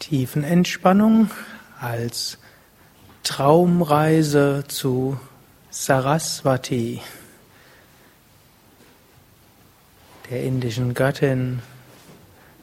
Tiefenentspannung 0.00 1.30
als 1.80 2.38
Traumreise 3.22 4.64
zu 4.66 5.20
Saraswati, 5.70 7.00
der 10.28 10.42
indischen 10.42 10.94
Göttin 10.94 11.62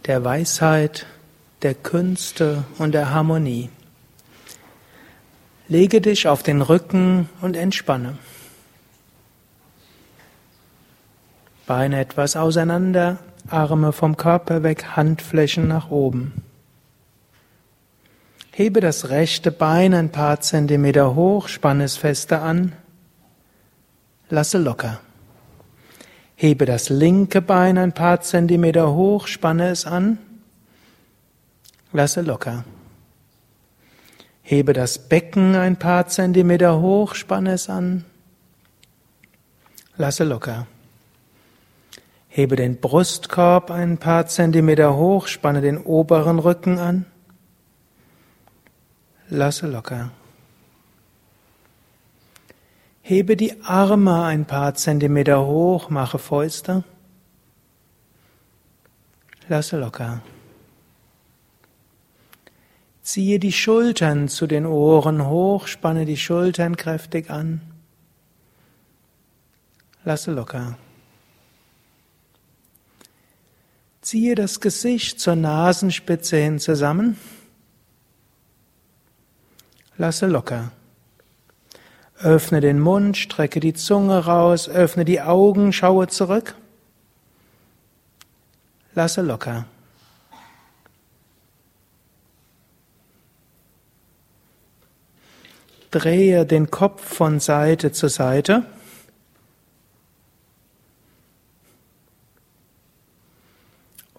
der 0.05 0.25
Weisheit, 0.25 1.05
der 1.61 1.73
Künste 1.73 2.63
und 2.77 2.93
der 2.93 3.11
Harmonie. 3.11 3.69
Lege 5.67 6.01
dich 6.01 6.27
auf 6.27 6.43
den 6.43 6.61
Rücken 6.61 7.29
und 7.41 7.55
entspanne. 7.55 8.17
Beine 11.65 11.99
etwas 11.99 12.35
auseinander, 12.35 13.17
Arme 13.49 13.91
vom 13.91 14.17
Körper 14.17 14.61
weg, 14.61 14.95
Handflächen 14.95 15.67
nach 15.67 15.89
oben. 15.89 16.33
Hebe 18.51 18.79
das 18.79 19.09
rechte 19.09 19.51
Bein 19.51 19.93
ein 19.93 20.11
paar 20.11 20.39
Zentimeter 20.41 21.15
hoch, 21.15 21.47
spanne 21.47 21.83
es 21.83 21.97
fester 21.97 22.41
an, 22.41 22.73
lasse 24.29 24.59
locker. 24.59 25.01
Hebe 26.35 26.65
das 26.65 26.89
linke 26.89 27.41
Bein 27.41 27.77
ein 27.77 27.93
paar 27.93 28.21
Zentimeter 28.21 28.93
hoch, 28.93 29.27
spanne 29.27 29.69
es 29.69 29.85
an, 29.85 30.19
lasse 31.95 32.21
locker. 32.21 32.65
Hebe 34.41 34.73
das 34.73 34.99
Becken 34.99 35.55
ein 35.55 35.77
paar 35.79 36.07
Zentimeter 36.07 36.79
hoch, 36.79 37.15
spanne 37.15 37.53
es 37.53 37.69
an, 37.69 38.05
lasse 39.97 40.23
locker. 40.23 40.67
Hebe 42.27 42.57
den 42.57 42.81
Brustkorb 42.81 43.71
ein 43.71 43.97
paar 43.97 44.27
Zentimeter 44.27 44.95
hoch, 44.95 45.27
spanne 45.27 45.61
den 45.61 45.77
oberen 45.77 46.39
Rücken 46.39 46.79
an, 46.79 47.05
lasse 49.29 49.67
locker. 49.67 50.11
Hebe 53.01 53.37
die 53.37 53.61
Arme 53.63 54.23
ein 54.23 54.45
paar 54.45 54.73
Zentimeter 54.73 55.45
hoch, 55.45 55.89
mache 55.89 56.17
Fäuste. 56.19 56.83
Lasse 59.47 59.77
locker. 59.77 60.21
Ziehe 63.05 63.37
die 63.37 63.51
Schultern 63.51 64.29
zu 64.29 64.47
den 64.47 64.65
Ohren 64.65 65.27
hoch, 65.27 65.67
spanne 65.67 66.05
die 66.05 66.17
Schultern 66.17 66.75
kräftig 66.75 67.29
an. 67.29 67.61
Lasse 70.03 70.31
locker. 70.31 70.75
Ziehe 74.01 74.33
das 74.33 74.59
Gesicht 74.59 75.19
zur 75.19 75.35
Nasenspitze 75.35 76.37
hin 76.37 76.57
zusammen. 76.57 77.19
Lasse 79.99 80.25
locker. 80.25 80.71
Öffne 82.17 82.59
den 82.59 82.79
Mund, 82.79 83.17
strecke 83.17 83.59
die 83.59 83.75
Zunge 83.75 84.25
raus, 84.25 84.67
öffne 84.67 85.05
die 85.05 85.21
Augen, 85.21 85.73
schaue 85.73 86.07
zurück. 86.07 86.55
Lasse 88.95 89.21
locker. 89.21 89.67
Drehe 95.95 96.45
den 96.45 96.69
Kopf 96.69 97.01
von 97.01 97.39
Seite 97.39 97.93
zu 97.93 98.09
Seite. 98.09 98.63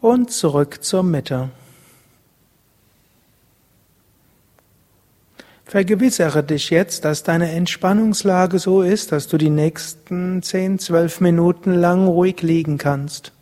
Und 0.00 0.31
zurück 0.32 0.82
zur 0.82 1.03
Mitte. 1.03 1.50
Vergewissere 5.66 6.42
dich 6.42 6.70
jetzt, 6.70 7.04
dass 7.04 7.25
deine 7.25 7.50
Entspannungslage 7.50 8.58
so 8.58 8.81
ist, 8.81 9.12
dass 9.12 9.28
du 9.28 9.37
die 9.37 9.50
nächsten 9.50 10.43
10, 10.43 10.78
12 10.78 11.20
Minuten 11.20 11.75
lang 11.75 12.06
ruhig 12.06 12.41
liegen 12.41 12.78
kannst. 12.78 13.32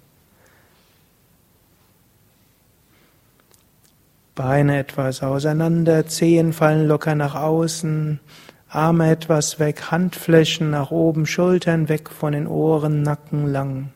Beine 4.34 4.78
etwas 4.78 5.22
auseinander, 5.22 6.06
Zehen 6.06 6.52
fallen 6.52 6.88
locker 6.88 7.14
nach 7.14 7.36
außen, 7.36 8.18
Arme 8.68 9.10
etwas 9.10 9.60
weg, 9.60 9.92
Handflächen 9.92 10.70
nach 10.70 10.90
oben, 10.90 11.26
Schultern 11.26 11.88
weg 11.88 12.10
von 12.10 12.32
den 12.32 12.48
Ohren, 12.48 13.02
Nacken 13.02 13.46
lang. 13.46 13.92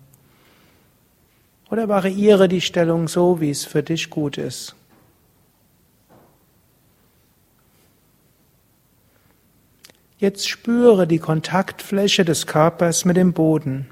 Oder 1.71 1.89
variiere 1.89 2.49
die 2.49 2.61
Stellung 2.61 3.09
so, 3.09 3.41
wie 3.41 3.51
es 3.51 3.65
für 3.65 3.83
dich 3.83 4.11
gut 4.11 4.39
ist. 4.39 4.77
Jetzt 10.19 10.49
spüre 10.49 11.07
die 11.07 11.19
Kontaktfläche 11.19 12.25
des 12.25 12.47
Körpers 12.47 13.05
mit 13.05 13.17
dem 13.17 13.33
Boden. 13.33 13.89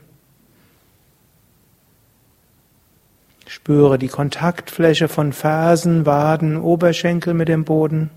Spüre 3.49 3.97
die 3.97 4.09
Kontaktfläche 4.09 5.07
von 5.07 5.33
Fersen, 5.33 6.05
Waden, 6.05 6.61
Oberschenkel 6.61 7.33
mit 7.33 7.49
dem 7.49 7.65
Boden. 7.65 8.11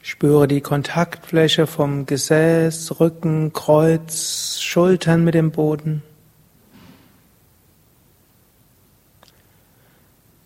Spüre 0.00 0.48
die 0.48 0.62
Kontaktfläche 0.62 1.66
vom 1.66 2.06
Gesäß, 2.06 3.00
Rücken, 3.00 3.52
Kreuz, 3.52 4.60
Schultern 4.62 5.24
mit 5.24 5.34
dem 5.34 5.50
Boden. 5.50 6.02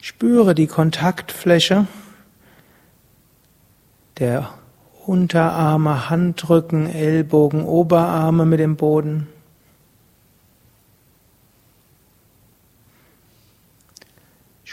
Spüre 0.01 0.57
die 0.57 0.67
Kontaktfläche 0.67 1.87
der 4.19 4.53
Unterarme, 5.07 6.11
Handrücken, 6.11 6.93
Ellbogen, 6.93 7.65
Oberarme 7.65 8.45
mit 8.45 8.59
dem 8.59 8.75
Boden. 8.75 9.29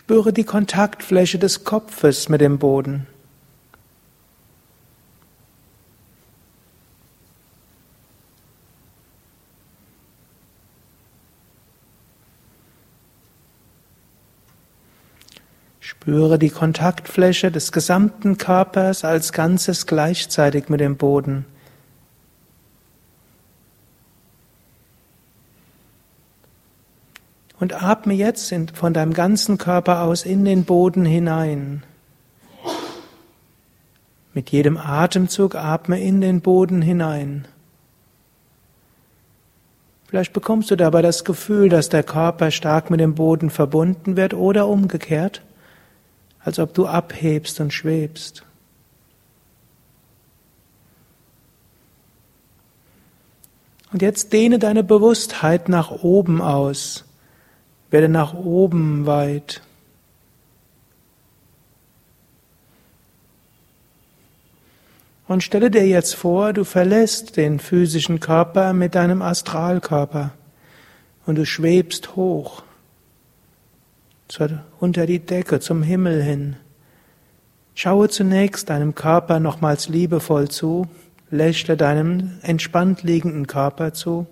Spüre 0.05 0.33
die 0.33 0.43
Kontaktfläche 0.43 1.39
des 1.39 1.63
Kopfes 1.63 2.29
mit 2.29 2.39
dem 2.39 2.59
Boden. 2.59 3.07
Spüre 15.79 16.37
die 16.37 16.51
Kontaktfläche 16.51 17.49
des 17.49 17.71
gesamten 17.71 18.37
Körpers 18.37 19.03
als 19.03 19.33
Ganzes 19.33 19.87
gleichzeitig 19.87 20.69
mit 20.69 20.81
dem 20.81 20.97
Boden. 20.97 21.45
Und 27.59 27.81
atme 27.81 28.13
jetzt 28.13 28.53
von 28.73 28.93
deinem 28.93 29.13
ganzen 29.13 29.57
Körper 29.57 30.01
aus 30.01 30.25
in 30.25 30.43
den 30.43 30.65
Boden 30.65 31.05
hinein. 31.05 31.83
Mit 34.33 34.49
jedem 34.49 34.77
Atemzug 34.77 35.55
atme 35.55 36.01
in 36.01 36.19
den 36.19 36.41
Boden 36.41 36.81
hinein. 36.81 37.47
Vielleicht 40.07 40.33
bekommst 40.33 40.69
du 40.71 40.75
dabei 40.75 41.01
das 41.01 41.23
Gefühl, 41.23 41.69
dass 41.69 41.89
der 41.89 42.03
Körper 42.03 42.51
stark 42.51 42.89
mit 42.89 42.99
dem 42.99 43.15
Boden 43.15 43.49
verbunden 43.49 44.17
wird 44.17 44.33
oder 44.33 44.67
umgekehrt 44.67 45.41
als 46.45 46.59
ob 46.59 46.75
du 46.75 46.85
abhebst 46.85 47.59
und 47.59 47.73
schwebst. 47.73 48.43
Und 53.91 54.03
jetzt 54.03 54.31
dehne 54.31 54.59
deine 54.59 54.83
Bewusstheit 54.83 55.69
nach 55.69 55.89
oben 55.89 56.41
aus. 56.41 57.03
Werde 57.91 58.09
nach 58.09 58.33
oben 58.33 59.05
weit. 59.05 59.61
Und 65.27 65.43
stelle 65.43 65.71
dir 65.71 65.87
jetzt 65.87 66.15
vor, 66.15 66.53
du 66.53 66.63
verlässt 66.63 67.35
den 67.37 67.59
physischen 67.59 68.19
Körper 68.19 68.73
mit 68.73 68.93
deinem 68.93 69.21
Astralkörper 69.21 70.31
und 71.25 71.35
du 71.35 71.45
schwebst 71.45 72.15
hoch 72.15 72.63
unter 74.79 75.05
die 75.05 75.19
Decke 75.19 75.59
zum 75.59 75.83
Himmel 75.83 76.21
hin. 76.21 76.55
Schaue 77.73 78.09
zunächst 78.09 78.69
deinem 78.69 78.95
Körper 78.95 79.39
nochmals 79.39 79.89
liebevoll 79.89 80.49
zu, 80.49 80.87
lächle 81.29 81.77
deinem 81.77 82.39
entspannt 82.41 83.03
liegenden 83.03 83.47
Körper 83.47 83.93
zu. 83.93 84.27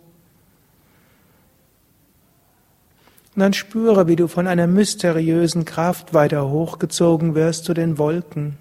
Und 3.36 3.40
dann 3.40 3.54
spüre, 3.54 4.08
wie 4.08 4.16
du 4.16 4.28
von 4.28 4.48
einer 4.48 4.68
mysteriösen 4.68 5.66
Kraft 5.66 6.14
weiter 6.14 6.50
hochgezogen 6.50 7.34
wirst 7.34 7.66
zu 7.66 7.74
den 7.74 7.98
Wolken. 7.98 8.58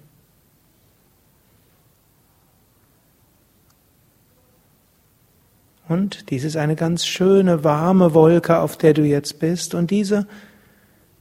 Und 5.87 6.31
dies 6.31 6.43
ist 6.43 6.57
eine 6.57 6.75
ganz 6.75 7.05
schöne, 7.05 7.63
warme 7.63 8.15
Wolke, 8.15 8.57
auf 8.59 8.77
der 8.77 8.93
du 8.93 9.03
jetzt 9.03 9.39
bist. 9.39 9.75
Und 9.75 9.91
diese 9.91 10.25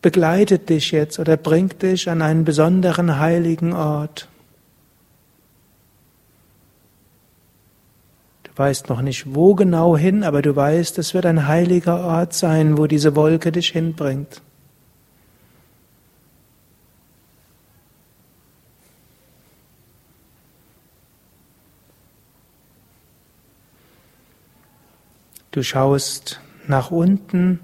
begleitet 0.01 0.71
dich 0.71 0.91
jetzt 0.91 1.19
oder 1.19 1.37
bringt 1.37 1.83
dich 1.83 2.09
an 2.09 2.23
einen 2.23 2.45
besonderen 2.45 3.19
heiligen 3.19 3.75
Ort. 3.75 4.29
Weißt 8.63 8.89
noch 8.91 9.03
nicht, 9.03 9.35
wo 9.35 9.57
genau 9.57 9.97
hin, 9.97 10.23
aber 10.23 10.41
du 10.41 10.55
weißt, 10.55 10.97
es 10.99 11.15
wird 11.15 11.27
ein 11.27 11.49
heiliger 11.49 12.05
Ort 12.05 12.33
sein, 12.33 12.79
wo 12.79 12.87
diese 12.87 13.17
Wolke 13.17 13.51
dich 13.51 13.71
hinbringt. 13.71 14.41
Du 25.51 25.65
schaust 25.65 26.41
nach 26.69 26.93
unten 26.93 27.59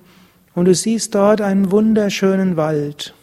und 0.56 0.64
du 0.64 0.74
siehst 0.74 1.14
dort 1.14 1.40
einen 1.40 1.70
wunderschönen 1.70 2.56
Wald 2.56 3.14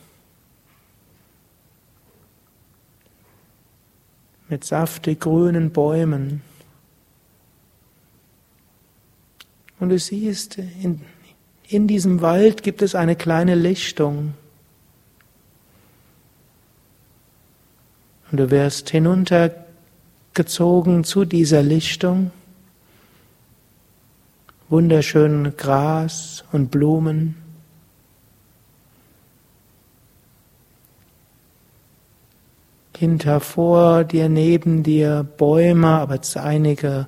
mit 4.47 4.63
saftig 4.63 5.19
grünen 5.19 5.71
Bäumen. 5.71 6.54
Und 9.79 9.89
du 9.89 9.99
siehst, 9.99 10.57
in, 10.57 11.01
in 11.67 11.87
diesem 11.87 12.21
Wald 12.21 12.63
gibt 12.63 12.81
es 12.81 12.95
eine 12.95 13.15
kleine 13.15 13.53
Lichtung. 13.55 14.33
Und 18.31 18.39
du 18.39 18.49
wirst 18.51 18.89
hinuntergezogen 18.89 21.03
zu 21.03 21.25
dieser 21.25 21.61
Lichtung 21.61 22.31
wunderschön 24.69 25.55
Gras 25.57 26.43
und 26.51 26.71
Blumen. 26.71 27.35
Hinter 32.97 33.41
vor 33.41 34.05
dir, 34.05 34.29
neben 34.29 34.81
dir 34.81 35.27
Bäume, 35.37 35.99
aber 35.99 36.19
einige 36.35 37.07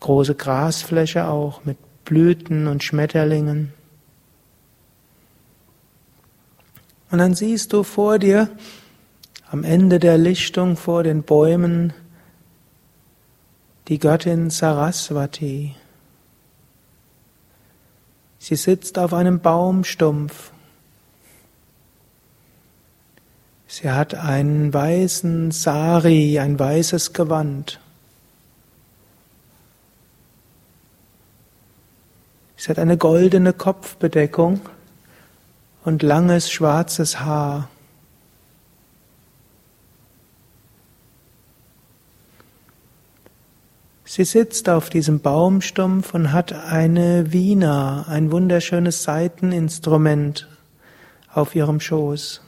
große 0.00 0.34
Grasfläche 0.34 1.28
auch 1.28 1.64
mit 1.64 1.76
Blüten 2.08 2.66
und 2.68 2.82
Schmetterlingen. 2.82 3.74
Und 7.10 7.18
dann 7.18 7.34
siehst 7.34 7.74
du 7.74 7.82
vor 7.82 8.18
dir, 8.18 8.48
am 9.50 9.62
Ende 9.62 9.98
der 9.98 10.16
Lichtung 10.16 10.78
vor 10.78 11.02
den 11.02 11.22
Bäumen, 11.22 11.92
die 13.88 13.98
Göttin 13.98 14.48
Saraswati. 14.48 15.76
Sie 18.38 18.56
sitzt 18.56 18.98
auf 18.98 19.12
einem 19.12 19.40
Baumstumpf. 19.40 20.52
Sie 23.66 23.90
hat 23.90 24.14
einen 24.14 24.72
weißen 24.72 25.50
Sari, 25.50 26.38
ein 26.38 26.58
weißes 26.58 27.12
Gewand. 27.12 27.80
Sie 32.60 32.68
hat 32.70 32.80
eine 32.80 32.96
goldene 32.96 33.52
Kopfbedeckung 33.52 34.60
und 35.84 36.02
langes 36.02 36.50
schwarzes 36.50 37.20
Haar. 37.20 37.68
Sie 44.04 44.24
sitzt 44.24 44.68
auf 44.68 44.90
diesem 44.90 45.20
Baumstumpf 45.20 46.14
und 46.14 46.32
hat 46.32 46.52
eine 46.52 47.32
Wiener, 47.32 48.06
ein 48.08 48.32
wunderschönes 48.32 49.04
Saiteninstrument 49.04 50.48
auf 51.32 51.54
ihrem 51.54 51.78
Schoß. 51.78 52.42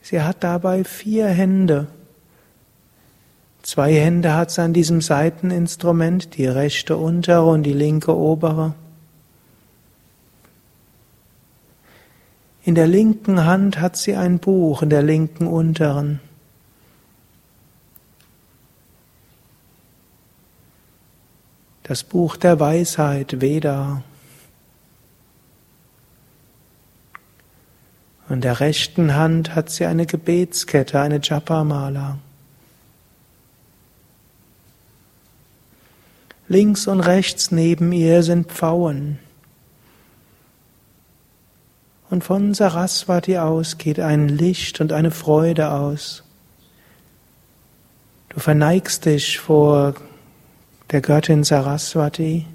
Sie 0.00 0.22
hat 0.22 0.44
dabei 0.44 0.84
vier 0.84 1.26
Hände. 1.26 1.88
Zwei 3.64 3.94
Hände 3.94 4.34
hat 4.34 4.52
sie 4.52 4.62
an 4.62 4.72
diesem 4.72 5.00
Saiteninstrument, 5.00 6.36
die 6.36 6.46
rechte 6.46 6.96
untere 6.96 7.44
und 7.46 7.64
die 7.64 7.72
linke 7.72 8.16
obere. 8.16 8.74
In 12.62 12.76
der 12.76 12.86
linken 12.86 13.44
Hand 13.44 13.80
hat 13.80 13.96
sie 13.96 14.14
ein 14.14 14.38
Buch, 14.38 14.82
in 14.82 14.90
der 14.90 15.02
linken 15.02 15.48
unteren. 15.48 16.20
das 21.84 22.02
Buch 22.02 22.36
der 22.36 22.58
Weisheit, 22.58 23.40
Veda. 23.40 24.02
In 28.30 28.40
der 28.40 28.58
rechten 28.58 29.14
Hand 29.14 29.54
hat 29.54 29.68
sie 29.68 29.84
eine 29.84 30.06
Gebetskette, 30.06 30.98
eine 30.98 31.20
Japa-Mala. 31.22 32.18
Links 36.54 36.86
und 36.86 37.00
rechts 37.00 37.50
neben 37.50 37.90
ihr 37.90 38.22
sind 38.22 38.46
Pfauen. 38.46 39.18
Und 42.10 42.22
von 42.22 42.54
Saraswati 42.54 43.38
aus 43.38 43.76
geht 43.76 43.98
ein 43.98 44.28
Licht 44.28 44.80
und 44.80 44.92
eine 44.92 45.10
Freude 45.10 45.72
aus. 45.72 46.22
Du 48.28 48.38
verneigst 48.38 49.04
dich 49.04 49.40
vor 49.40 49.94
der 50.92 51.00
Göttin 51.00 51.42
Saraswati. 51.42 52.46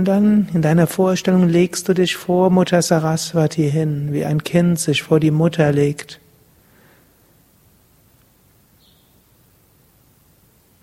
Und 0.00 0.06
dann 0.06 0.48
in 0.54 0.62
deiner 0.62 0.86
Vorstellung 0.86 1.46
legst 1.46 1.86
du 1.86 1.92
dich 1.92 2.16
vor 2.16 2.48
Mutter 2.48 2.80
Saraswati 2.80 3.70
hin, 3.70 4.14
wie 4.14 4.24
ein 4.24 4.42
Kind 4.42 4.78
sich 4.78 5.02
vor 5.02 5.20
die 5.20 5.30
Mutter 5.30 5.72
legt. 5.72 6.20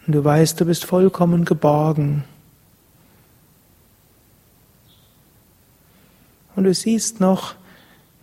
Und 0.06 0.14
du 0.14 0.24
weißt, 0.24 0.62
du 0.62 0.66
bist 0.66 0.86
vollkommen 0.86 1.46
geborgen. 1.46 2.26
Und 6.56 6.66
du 6.66 6.74
siehst 6.76 7.20
noch, 7.20 7.56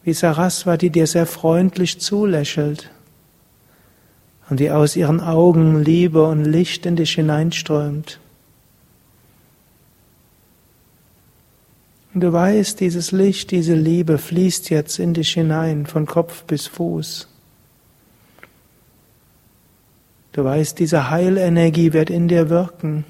wie 0.04 0.12
Saraswati 0.12 0.90
dir 0.90 1.08
sehr 1.08 1.26
freundlich 1.26 2.00
zulächelt 2.00 2.88
und 4.48 4.60
wie 4.60 4.70
aus 4.70 4.94
ihren 4.94 5.20
Augen 5.20 5.82
Liebe 5.82 6.22
und 6.22 6.44
Licht 6.44 6.86
in 6.86 6.94
dich 6.94 7.14
hineinströmt. 7.14 8.20
Und 12.14 12.20
du 12.20 12.32
weißt, 12.32 12.78
dieses 12.78 13.10
Licht, 13.10 13.50
diese 13.50 13.74
Liebe 13.74 14.18
fließt 14.18 14.70
jetzt 14.70 15.00
in 15.00 15.14
dich 15.14 15.32
hinein, 15.32 15.84
von 15.84 16.06
Kopf 16.06 16.44
bis 16.44 16.68
Fuß. 16.68 17.28
Du 20.30 20.44
weißt, 20.44 20.78
diese 20.78 21.10
Heilenergie 21.10 21.92
wird 21.92 22.10
in 22.10 22.28
dir 22.28 22.50
wirken. 22.50 23.04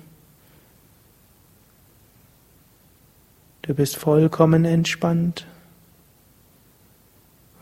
Du 3.63 3.75
bist 3.75 3.97
vollkommen 3.97 4.65
entspannt. 4.65 5.47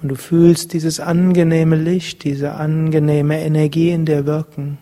Und 0.00 0.10
du 0.10 0.14
fühlst 0.16 0.72
dieses 0.72 1.00
angenehme 1.00 1.76
Licht, 1.76 2.22
diese 2.24 2.54
angenehme 2.54 3.40
Energie 3.40 3.90
in 3.90 4.04
dir 4.04 4.26
wirken. 4.26 4.78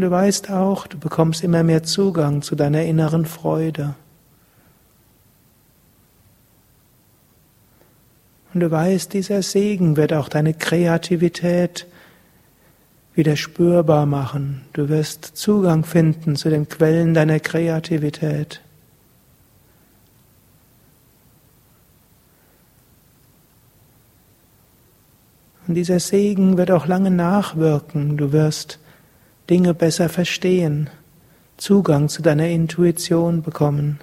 Und 0.00 0.04
du 0.06 0.12
weißt 0.12 0.50
auch, 0.50 0.86
du 0.86 0.98
bekommst 0.98 1.44
immer 1.44 1.62
mehr 1.62 1.82
Zugang 1.82 2.40
zu 2.40 2.56
deiner 2.56 2.84
inneren 2.84 3.26
Freude. 3.26 3.96
Und 8.54 8.60
du 8.60 8.70
weißt, 8.70 9.12
dieser 9.12 9.42
Segen 9.42 9.98
wird 9.98 10.14
auch 10.14 10.30
deine 10.30 10.54
Kreativität 10.54 11.86
wieder 13.14 13.36
spürbar 13.36 14.06
machen. 14.06 14.62
Du 14.72 14.88
wirst 14.88 15.36
Zugang 15.36 15.84
finden 15.84 16.34
zu 16.34 16.48
den 16.48 16.66
Quellen 16.66 17.12
deiner 17.12 17.38
Kreativität. 17.38 18.62
Und 25.66 25.74
dieser 25.74 26.00
Segen 26.00 26.56
wird 26.56 26.70
auch 26.70 26.86
lange 26.86 27.10
nachwirken. 27.10 28.16
Du 28.16 28.32
wirst 28.32 28.79
Dinge 29.50 29.74
besser 29.74 30.08
verstehen, 30.08 30.88
Zugang 31.56 32.08
zu 32.08 32.22
deiner 32.22 32.48
Intuition 32.48 33.42
bekommen. 33.42 33.98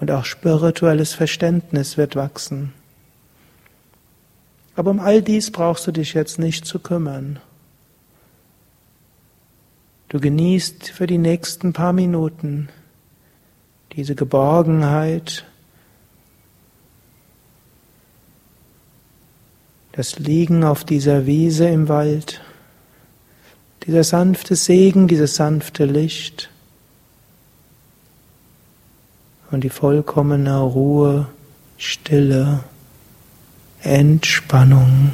und 0.00 0.10
auch 0.10 0.24
spirituelles 0.24 1.14
Verständnis 1.14 1.96
wird 1.96 2.16
wachsen. 2.16 2.72
Aber 4.74 4.90
um 4.90 5.00
all 5.00 5.22
dies 5.22 5.50
brauchst 5.50 5.86
du 5.86 5.92
dich 5.92 6.12
jetzt 6.12 6.38
nicht 6.38 6.66
zu 6.66 6.78
kümmern. 6.78 7.40
Du 10.08 10.20
genießt 10.20 10.90
für 10.90 11.06
die 11.06 11.18
nächsten 11.18 11.72
paar 11.72 11.92
Minuten 11.92 12.68
diese 13.92 14.14
Geborgenheit, 14.14 15.46
das 19.92 20.18
Liegen 20.18 20.62
auf 20.62 20.84
dieser 20.84 21.24
Wiese 21.24 21.66
im 21.68 21.88
Wald, 21.88 22.42
dieser 23.86 24.04
sanfte 24.04 24.56
Segen, 24.56 25.06
dieses 25.06 25.36
sanfte 25.36 25.84
Licht 25.84 26.50
und 29.50 29.62
die 29.62 29.70
vollkommene 29.70 30.58
Ruhe, 30.58 31.28
Stille, 31.78 32.64
Entspannung. 33.82 35.12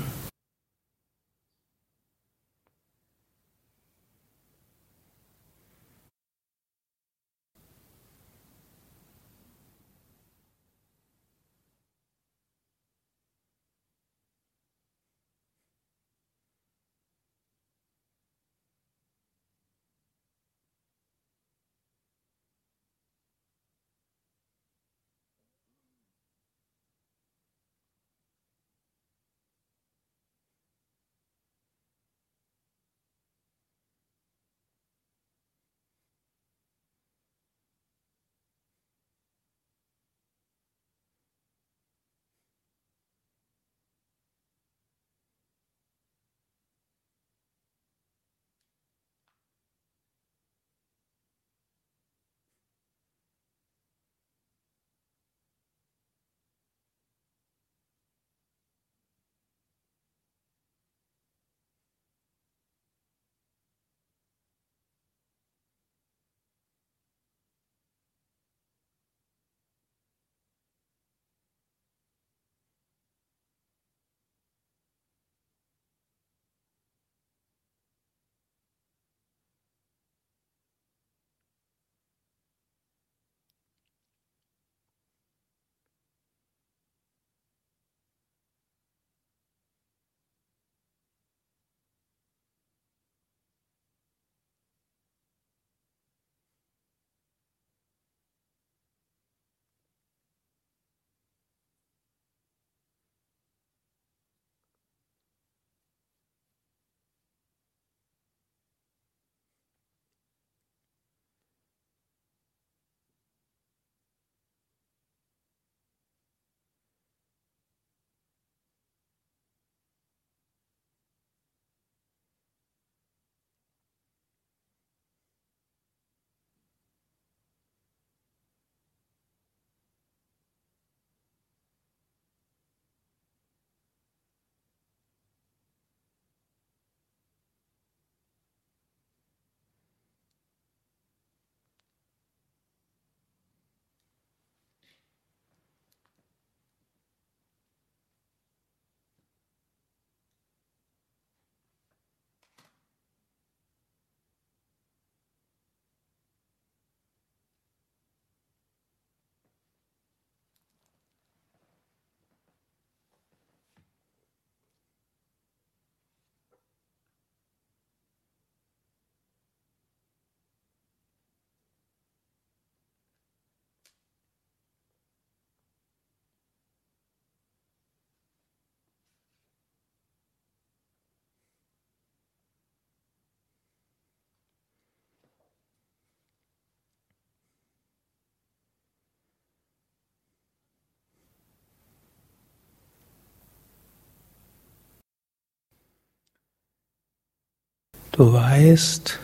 Du 198.12 198.30
weißt, 198.30 199.18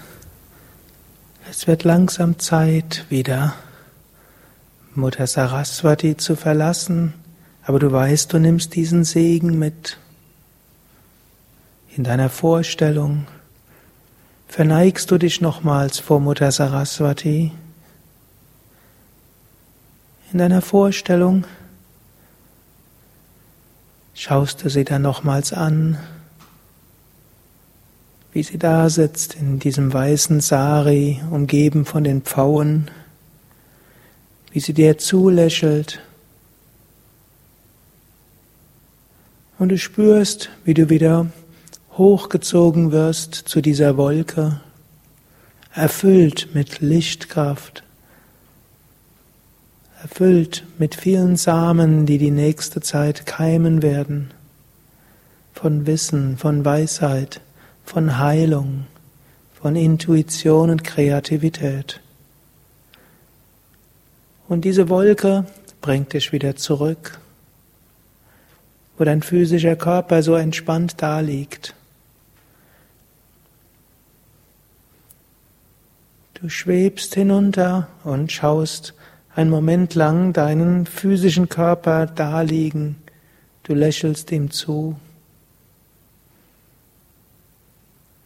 es 1.50 1.66
wird 1.66 1.84
langsam 1.84 2.38
Zeit, 2.38 3.04
wieder 3.10 3.54
Mutter 4.94 5.26
Saraswati 5.26 6.16
zu 6.16 6.36
verlassen, 6.36 7.12
aber 7.64 7.80
du 7.80 7.92
weißt, 7.92 8.32
du 8.32 8.38
nimmst 8.38 8.74
diesen 8.74 9.04
Segen 9.04 9.58
mit. 9.58 9.98
In 11.94 12.02
deiner 12.02 12.30
Vorstellung 12.30 13.26
verneigst 14.46 15.10
du 15.10 15.18
dich 15.18 15.42
nochmals 15.42 15.98
vor 15.98 16.18
Mutter 16.18 16.50
Saraswati. 16.50 17.52
In 20.32 20.38
deiner 20.38 20.62
Vorstellung 20.62 21.44
schaust 24.14 24.64
du 24.64 24.70
sie 24.70 24.84
dann 24.84 25.02
nochmals 25.02 25.52
an 25.52 25.98
wie 28.38 28.44
sie 28.44 28.56
da 28.56 28.88
sitzt 28.88 29.34
in 29.34 29.58
diesem 29.58 29.92
weißen 29.92 30.40
Sari, 30.40 31.20
umgeben 31.28 31.84
von 31.84 32.04
den 32.04 32.22
Pfauen, 32.22 32.88
wie 34.52 34.60
sie 34.60 34.74
dir 34.74 34.96
zulächelt. 34.96 35.98
Und 39.58 39.70
du 39.70 39.76
spürst, 39.76 40.50
wie 40.64 40.74
du 40.74 40.88
wieder 40.88 41.32
hochgezogen 41.94 42.92
wirst 42.92 43.34
zu 43.34 43.60
dieser 43.60 43.96
Wolke, 43.96 44.60
erfüllt 45.74 46.54
mit 46.54 46.78
Lichtkraft, 46.78 47.82
erfüllt 50.00 50.64
mit 50.78 50.94
vielen 50.94 51.34
Samen, 51.34 52.06
die 52.06 52.18
die 52.18 52.30
nächste 52.30 52.80
Zeit 52.80 53.26
keimen 53.26 53.82
werden, 53.82 54.30
von 55.54 55.88
Wissen, 55.88 56.36
von 56.38 56.64
Weisheit 56.64 57.40
von 57.88 58.18
Heilung, 58.18 58.84
von 59.58 59.74
Intuition 59.74 60.68
und 60.68 60.84
Kreativität. 60.84 62.00
Und 64.46 64.66
diese 64.66 64.90
Wolke 64.90 65.46
bringt 65.80 66.12
dich 66.12 66.30
wieder 66.30 66.54
zurück, 66.54 67.18
wo 68.98 69.04
dein 69.04 69.22
physischer 69.22 69.74
Körper 69.74 70.22
so 70.22 70.34
entspannt 70.34 70.96
da 70.98 71.20
liegt. 71.20 71.74
Du 76.34 76.50
schwebst 76.50 77.14
hinunter 77.14 77.88
und 78.04 78.30
schaust 78.30 78.92
einen 79.34 79.48
Moment 79.48 79.94
lang 79.94 80.34
deinen 80.34 80.84
physischen 80.84 81.48
Körper 81.48 82.04
daliegen. 82.04 82.96
Du 83.62 83.72
lächelst 83.72 84.30
ihm 84.30 84.50
zu. 84.50 84.98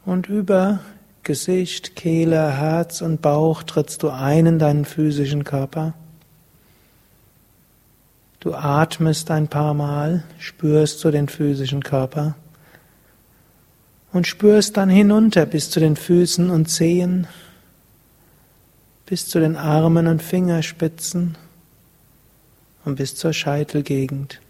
Und 0.04 0.28
über 0.28 0.80
Gesicht, 1.22 1.94
Kehle, 1.94 2.50
Herz 2.50 3.00
und 3.00 3.22
Bauch 3.22 3.62
trittst 3.62 4.02
du 4.02 4.10
ein 4.10 4.46
in 4.46 4.58
deinen 4.58 4.84
physischen 4.84 5.44
Körper. 5.44 5.94
Du 8.40 8.54
atmest 8.54 9.30
ein 9.30 9.46
paar 9.46 9.72
Mal, 9.72 10.24
spürst 10.38 10.98
so 10.98 11.12
den 11.12 11.28
physischen 11.28 11.84
Körper 11.84 12.34
und 14.12 14.26
spürst 14.26 14.76
dann 14.76 14.90
hinunter 14.90 15.46
bis 15.46 15.70
zu 15.70 15.78
den 15.78 15.94
Füßen 15.94 16.50
und 16.50 16.66
Zehen, 16.66 17.28
bis 19.06 19.28
zu 19.28 19.38
den 19.38 19.56
Armen 19.56 20.08
und 20.08 20.22
Fingerspitzen 20.22 21.36
und 22.84 22.96
bis 22.96 23.14
zur 23.14 23.32
Scheitelgegend. 23.32 24.41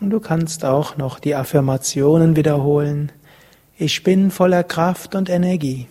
Und 0.00 0.10
du 0.10 0.20
kannst 0.20 0.64
auch 0.64 0.96
noch 0.96 1.18
die 1.18 1.34
Affirmationen 1.34 2.34
wiederholen. 2.34 3.12
Ich 3.76 4.02
bin 4.02 4.30
voller 4.30 4.64
Kraft 4.64 5.14
und 5.14 5.28
Energie. 5.28 5.86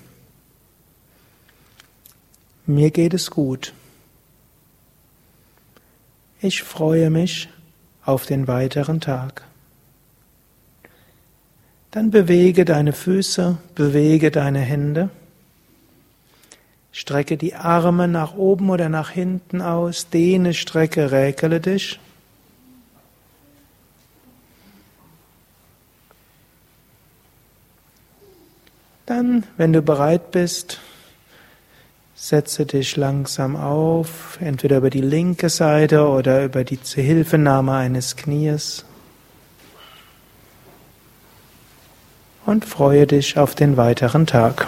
Mir 2.66 2.92
geht 2.92 3.14
es 3.14 3.32
gut. 3.32 3.74
Ich 6.42 6.64
freue 6.64 7.10
mich 7.10 7.50
auf 8.04 8.26
den 8.26 8.48
weiteren 8.48 9.02
Tag. 9.02 9.44
Dann 11.92 12.12
bewege 12.12 12.66
deine 12.66 12.94
Füße, 12.94 13.58
bewege 13.76 14.32
deine 14.32 14.60
Hände. 14.60 15.10
Strecke 16.92 17.38
die 17.38 17.56
Arme 17.56 18.08
nach 18.08 18.36
oben 18.36 18.70
oder 18.70 18.90
nach 18.90 19.10
hinten 19.10 19.62
aus, 19.62 20.10
dehne, 20.10 20.54
strecke, 20.54 21.12
räkele 21.12 21.60
dich. 21.60 22.00
Dann, 29.10 29.44
wenn 29.58 29.74
du 29.74 29.82
bereit 29.82 30.32
bist, 30.32 30.80
setze 32.16 32.66
dich 32.66 32.96
langsam 32.96 33.56
auf, 33.56 34.38
entweder 34.40 34.78
über 34.78 34.90
die 34.90 35.02
linke 35.02 35.50
Seite 35.50 36.08
oder 36.08 36.46
über 36.46 36.64
die 36.64 36.82
Zuhilfenahme 36.82 37.74
eines 37.74 38.16
Knies. 38.16 38.86
und 42.50 42.66
freue 42.66 43.06
dich 43.06 43.38
auf 43.38 43.54
den 43.54 43.78
weiteren 43.78 44.26
Tag. 44.26 44.68